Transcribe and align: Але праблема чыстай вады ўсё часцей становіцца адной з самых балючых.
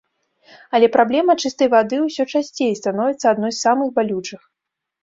Але 0.77 0.87
праблема 0.95 1.35
чыстай 1.43 1.69
вады 1.75 2.01
ўсё 2.07 2.27
часцей 2.35 2.73
становіцца 2.83 3.25
адной 3.37 3.51
з 3.59 3.65
самых 3.69 3.87
балючых. 4.01 4.41